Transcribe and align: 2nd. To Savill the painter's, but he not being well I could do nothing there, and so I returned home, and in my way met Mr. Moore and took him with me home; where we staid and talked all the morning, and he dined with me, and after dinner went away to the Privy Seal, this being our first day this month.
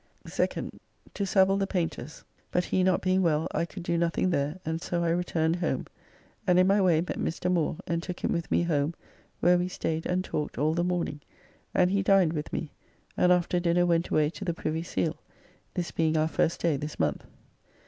2nd. 0.25 0.79
To 1.13 1.25
Savill 1.25 1.59
the 1.59 1.67
painter's, 1.67 2.23
but 2.49 2.63
he 2.65 2.81
not 2.81 3.03
being 3.03 3.21
well 3.21 3.47
I 3.51 3.65
could 3.65 3.83
do 3.83 3.99
nothing 3.99 4.31
there, 4.31 4.59
and 4.65 4.81
so 4.81 5.03
I 5.03 5.09
returned 5.11 5.57
home, 5.57 5.85
and 6.47 6.57
in 6.57 6.65
my 6.65 6.81
way 6.81 7.01
met 7.01 7.19
Mr. 7.19 7.51
Moore 7.51 7.77
and 7.85 8.01
took 8.01 8.21
him 8.23 8.31
with 8.31 8.49
me 8.49 8.63
home; 8.63 8.95
where 9.41 9.59
we 9.59 9.67
staid 9.67 10.07
and 10.07 10.23
talked 10.25 10.57
all 10.57 10.73
the 10.73 10.83
morning, 10.83 11.21
and 11.71 11.91
he 11.91 12.01
dined 12.01 12.33
with 12.33 12.51
me, 12.51 12.71
and 13.15 13.31
after 13.31 13.59
dinner 13.59 13.85
went 13.85 14.09
away 14.09 14.31
to 14.31 14.43
the 14.43 14.55
Privy 14.55 14.81
Seal, 14.81 15.17
this 15.75 15.91
being 15.91 16.17
our 16.17 16.27
first 16.27 16.61
day 16.61 16.77
this 16.77 16.99
month. 16.99 17.23